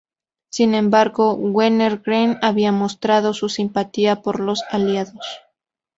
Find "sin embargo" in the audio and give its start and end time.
0.49-1.35